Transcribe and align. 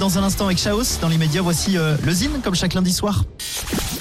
Dans 0.00 0.18
un 0.18 0.22
instant 0.22 0.46
avec 0.46 0.58
Chaos. 0.58 0.98
Dans 1.00 1.08
l'immédiat, 1.08 1.42
voici 1.42 1.78
euh, 1.78 1.96
le 2.04 2.12
Zine, 2.12 2.40
comme 2.42 2.54
chaque 2.54 2.74
lundi 2.74 2.92
soir. 2.92 3.24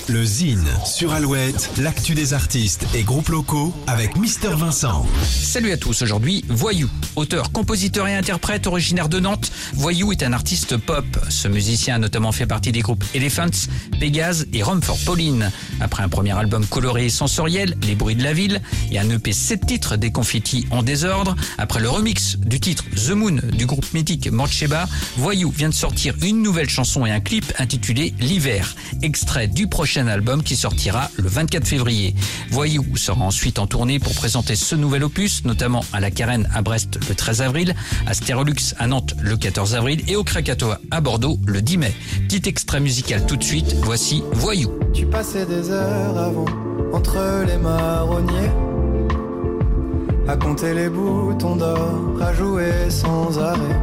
Le 0.09 0.25
Zine 0.25 0.67
sur 0.85 1.13
Alouette, 1.13 1.69
l'actu 1.77 2.13
des 2.13 2.33
artistes 2.33 2.85
et 2.93 3.03
groupes 3.03 3.29
locaux 3.29 3.73
avec 3.87 4.17
Mister 4.17 4.49
Vincent. 4.49 5.05
Salut 5.23 5.71
à 5.71 5.77
tous, 5.77 6.01
aujourd'hui 6.01 6.43
Voyou, 6.49 6.89
auteur, 7.15 7.53
compositeur 7.53 8.07
et 8.07 8.15
interprète 8.15 8.67
originaire 8.67 9.07
de 9.07 9.21
Nantes. 9.21 9.51
Voyou 9.75 10.11
est 10.11 10.21
un 10.23 10.33
artiste 10.33 10.75
pop. 10.75 11.05
Ce 11.29 11.47
musicien 11.47 11.95
a 11.95 11.99
notamment 11.99 12.33
fait 12.33 12.45
partie 12.45 12.73
des 12.73 12.81
groupes 12.81 13.03
Elephants, 13.13 13.69
Pégase 13.97 14.45
et 14.51 14.61
Rome 14.61 14.81
for 14.81 14.97
Pauline. 15.05 15.51
Après 15.79 16.03
un 16.03 16.09
premier 16.09 16.37
album 16.37 16.65
coloré 16.65 17.05
et 17.05 17.09
sensoriel, 17.09 17.77
Les 17.83 17.95
bruits 17.95 18.15
de 18.15 18.23
la 18.23 18.33
ville, 18.33 18.61
et 18.91 18.99
un 18.99 19.09
EP 19.09 19.31
7 19.31 19.65
titres 19.65 19.95
des 19.95 20.11
confettis 20.11 20.67
en 20.71 20.83
désordre, 20.83 21.35
après 21.57 21.79
le 21.79 21.89
remix 21.89 22.37
du 22.37 22.59
titre 22.59 22.83
The 22.95 23.11
Moon 23.11 23.39
du 23.53 23.65
groupe 23.65 23.93
mythique 23.93 24.29
Morcheba, 24.29 24.87
Voyou 25.17 25.49
vient 25.49 25.69
de 25.69 25.73
sortir 25.73 26.15
une 26.21 26.41
nouvelle 26.41 26.69
chanson 26.69 27.05
et 27.05 27.11
un 27.11 27.21
clip 27.21 27.53
intitulé 27.57 28.13
L'hiver, 28.19 28.75
extrait 29.01 29.47
du 29.47 29.67
album 30.01 30.43
qui 30.43 30.55
sortira 30.55 31.09
le 31.17 31.27
24 31.27 31.67
février. 31.67 32.15
Voyou 32.49 32.85
sera 32.95 33.21
ensuite 33.21 33.59
en 33.59 33.67
tournée 33.67 33.99
pour 33.99 34.13
présenter 34.13 34.55
ce 34.55 34.75
nouvel 34.75 35.03
opus, 35.03 35.45
notamment 35.45 35.83
à 35.93 35.99
la 35.99 36.11
Carène 36.11 36.49
à 36.53 36.61
Brest 36.61 36.99
le 37.07 37.15
13 37.15 37.41
avril, 37.41 37.75
à 38.05 38.13
Stérolux 38.13 38.75
à 38.79 38.87
Nantes 38.87 39.15
le 39.21 39.37
14 39.37 39.75
avril 39.75 40.03
et 40.07 40.15
au 40.15 40.23
Krakatoa 40.23 40.79
à 40.91 41.01
Bordeaux 41.01 41.39
le 41.45 41.61
10 41.61 41.77
mai. 41.77 41.93
Petit 42.27 42.49
extrait 42.49 42.79
musical 42.79 43.25
tout 43.25 43.37
de 43.37 43.43
suite, 43.43 43.75
voici 43.83 44.23
Voyou. 44.33 44.71
Tu 44.93 45.05
passais 45.05 45.45
des 45.45 45.69
heures 45.69 46.17
avant 46.17 46.45
entre 46.93 47.45
les 47.47 47.57
marronniers 47.57 48.51
à 50.27 50.37
compter 50.37 50.73
les 50.73 50.89
boutons 50.89 51.55
d'or, 51.55 52.01
à 52.21 52.33
jouer 52.33 52.89
sans 52.89 53.37
arrêt. 53.39 53.79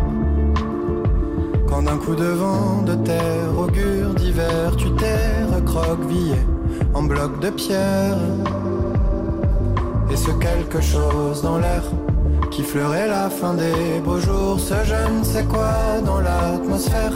Quand 1.71 1.83
d'un 1.83 1.99
coup 1.99 2.17
de 2.17 2.25
vent 2.25 2.83
de 2.83 2.95
terre 2.97 3.57
augure 3.57 4.13
d'hiver, 4.15 4.75
tu 4.77 4.91
t'es 4.97 5.45
recroquevillé 5.55 6.35
en 6.95 7.05
bloc 7.05 7.39
de 7.41 7.51
pierre. 7.51 8.19
Et 10.11 10.17
ce 10.17 10.33
quelque 10.33 10.81
chose 10.81 11.43
dans 11.43 11.59
l'air 11.59 11.85
qui 12.51 12.65
fleurait 12.65 13.07
la 13.07 13.31
fin 13.31 13.55
des 13.55 14.01
beaux 14.05 14.19
jours, 14.19 14.59
ce 14.59 14.75
je 14.85 15.19
ne 15.19 15.23
sais 15.23 15.45
quoi 15.45 16.01
dans 16.05 16.21
l'atmosphère 16.21 17.15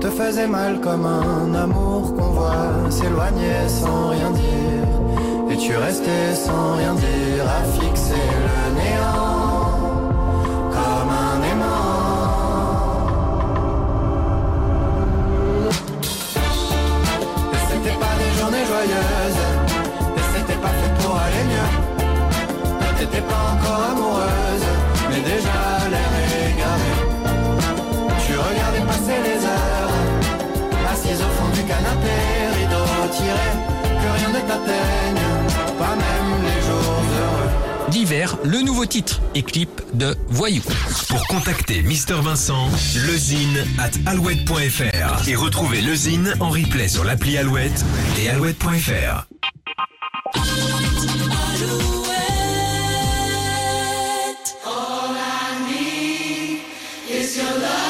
te 0.00 0.08
faisait 0.08 0.46
mal 0.46 0.80
comme 0.80 1.04
un 1.04 1.52
amour 1.54 2.14
qu'on 2.14 2.30
voit 2.30 2.90
s'éloigner 2.90 3.68
sans 3.68 4.10
rien 4.10 4.30
dire. 4.30 5.50
Et 5.50 5.56
tu 5.56 5.76
restais 5.76 6.34
sans 6.34 6.76
rien 6.76 6.94
dire 6.94 7.44
à 7.58 7.64
fixer 7.80 8.14
le 8.46 8.74
néant 8.76 9.29
T'étais 23.00 23.22
pas 23.22 23.56
encore 23.56 23.82
amoureuse, 23.92 24.66
mais 25.08 25.20
déjà 25.22 25.88
l'air 25.88 26.12
égaré. 26.52 26.92
Tu 28.26 28.32
regardais 28.36 28.86
passer 28.86 29.18
les 29.24 29.42
heures, 29.42 29.94
assise 30.92 31.22
au 31.22 31.30
fond 31.30 31.48
du 31.54 31.62
canapé, 31.62 32.14
rideau 32.58 32.84
tiré, 33.10 33.48
que 34.02 34.18
rien 34.18 34.28
ne 34.28 34.40
t'atteigne, 34.46 35.24
pas 35.78 35.96
même 35.96 36.42
les 36.44 36.60
jours 36.60 37.02
heureux. 37.22 37.90
D'hiver, 37.90 38.36
le 38.44 38.60
nouveau 38.60 38.84
titre 38.84 39.22
et 39.34 39.42
clip 39.44 39.80
de 39.94 40.14
Voyou. 40.28 40.62
Pour 41.08 41.26
contacter 41.26 41.80
Mister 41.80 42.18
Vincent, 42.22 42.68
lezine 43.06 43.64
at 43.78 44.10
alouette.fr 44.10 45.26
et 45.26 45.36
retrouver 45.36 45.80
lezine 45.80 46.34
en 46.38 46.50
replay 46.50 46.88
sur 46.88 47.04
l'appli 47.04 47.38
Alouette 47.38 47.82
et 48.20 48.28
alouette.fr. 48.28 49.26
It's 57.12 57.36
your 57.36 57.58
love. 57.58 57.89